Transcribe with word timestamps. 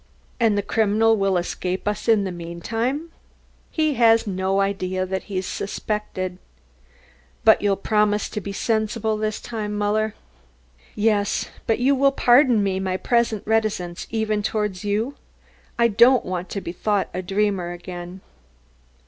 "And 0.39 0.57
the 0.57 0.63
criminal 0.63 1.15
will 1.15 1.37
escape 1.37 1.87
us 1.87 2.07
in 2.07 2.23
the 2.23 2.31
meantime." 2.31 3.11
"He 3.69 3.93
has 3.93 4.25
no 4.25 4.59
idea 4.59 5.05
that 5.05 5.25
he 5.25 5.37
is 5.37 5.45
suspected." 5.45 6.39
"But 7.45 7.61
you'll 7.61 7.75
promise 7.75 8.27
to 8.29 8.41
be 8.41 8.51
sensible 8.51 9.15
this 9.15 9.39
time, 9.39 9.77
Muller?" 9.77 10.15
"Yes. 10.95 11.51
But 11.67 11.77
you 11.77 11.93
will 11.93 12.11
pardon 12.11 12.63
me 12.63 12.79
my 12.79 12.97
present 12.97 13.43
reticence, 13.45 14.07
even 14.09 14.41
towards 14.41 14.83
you? 14.83 15.17
I 15.77 15.83
I 15.83 15.87
don't 15.89 16.25
want 16.25 16.49
to 16.49 16.61
be 16.61 16.71
thought 16.71 17.09
a 17.13 17.21
dreamer 17.21 17.69
again." 17.71 18.21